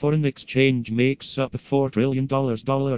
[0.00, 2.26] Foreign exchange makes up a $4 trillion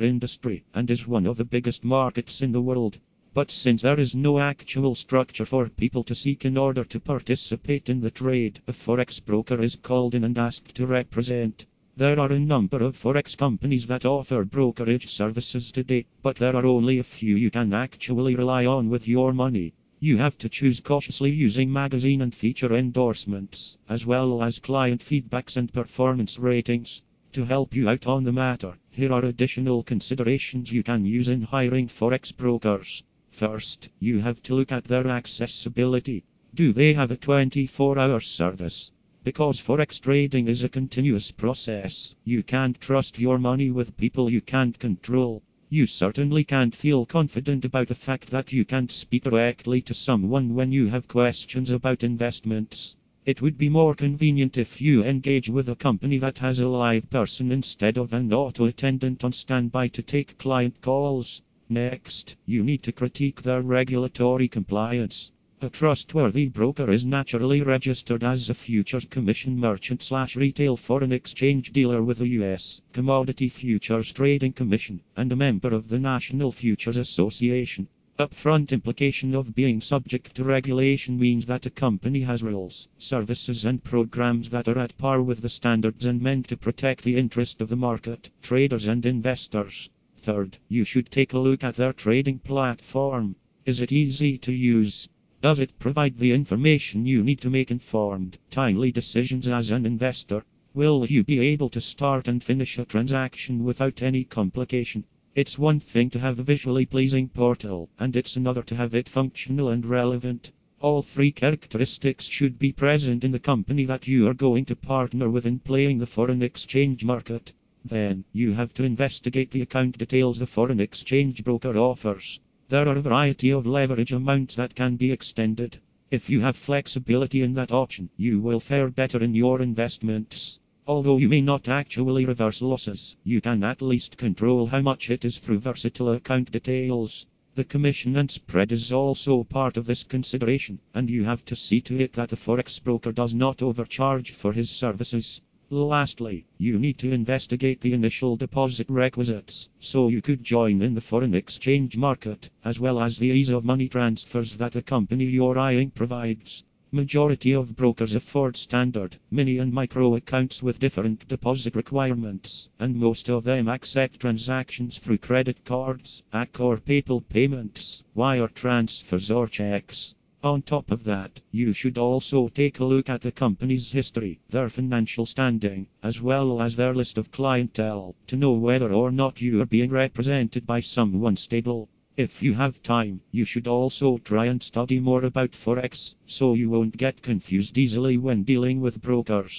[0.04, 2.96] industry and is one of the biggest markets in the world.
[3.34, 7.88] But since there is no actual structure for people to seek in order to participate
[7.88, 11.67] in the trade, a forex broker is called in and asked to represent.
[11.96, 16.66] There are a number of forex companies that offer brokerage services today, but there are
[16.66, 19.73] only a few you can actually rely on with your money.
[20.05, 25.57] You have to choose cautiously using magazine and feature endorsements, as well as client feedbacks
[25.57, 27.03] and performance ratings.
[27.35, 31.43] To help you out on the matter, here are additional considerations you can use in
[31.43, 33.05] hiring forex brokers.
[33.31, 36.25] First, you have to look at their accessibility.
[36.53, 38.91] Do they have a 24 hour service?
[39.23, 44.41] Because forex trading is a continuous process, you can't trust your money with people you
[44.41, 45.45] can't control.
[45.75, 50.55] You certainly can't feel confident about the fact that you can't speak directly to someone
[50.55, 52.95] when you have questions about investments.
[53.25, 57.08] It would be more convenient if you engage with a company that has a live
[57.08, 61.41] person instead of an auto attendant on standby to take client calls.
[61.70, 65.33] Next, you need to critique their regulatory compliance.
[65.65, 71.73] A trustworthy broker is naturally registered as a futures commission merchant slash retail foreign exchange
[71.73, 72.81] dealer with the U.S.
[72.93, 77.87] Commodity Futures Trading Commission and a member of the National Futures Association.
[78.19, 83.85] Upfront implication of being subject to regulation means that a company has rules, services and
[83.85, 87.69] programs that are at par with the standards and meant to protect the interest of
[87.69, 89.89] the market, traders and investors.
[90.17, 93.37] Third, you should take a look at their trading platform.
[93.65, 95.09] Is it easy to use?
[95.43, 100.45] Does it provide the information you need to make informed, timely decisions as an investor?
[100.73, 105.03] Will you be able to start and finish a transaction without any complication?
[105.34, 109.09] It's one thing to have a visually pleasing portal, and it's another to have it
[109.09, 110.53] functional and relevant.
[110.81, 115.29] All three characteristics should be present in the company that you are going to partner
[115.29, 117.53] with in playing the foreign exchange market.
[117.84, 122.39] Then, you have to investigate the account details the foreign exchange broker offers.
[122.73, 125.78] There are a variety of leverage amounts that can be extended.
[126.10, 130.59] If you have flexibility in that option, you will fare better in your investments.
[130.87, 135.22] Although you may not actually reverse losses, you can at least control how much it
[135.22, 137.27] is through versatile account details.
[137.56, 141.83] The commission and spread is also part of this consideration, and you have to see
[141.83, 145.43] to it that the forex broker does not overcharge for his services.
[145.75, 151.00] Lastly, you need to investigate the initial deposit requisites, so you could join in the
[151.00, 155.88] foreign exchange market, as well as the ease of money transfers that the company you're
[155.94, 156.62] provides.
[156.91, 163.31] Majority of brokers afford standard, mini and micro accounts with different deposit requirements, and most
[163.31, 170.15] of them accept transactions through credit cards, AC or PayPal payments, wire transfers or checks.
[170.44, 174.69] On top of that, you should also take a look at the company's history, their
[174.69, 179.60] financial standing, as well as their list of clientele, to know whether or not you
[179.60, 181.88] are being represented by someone stable.
[182.16, 186.69] If you have time, you should also try and study more about Forex, so you
[186.69, 189.53] won't get confused easily when dealing with brokers.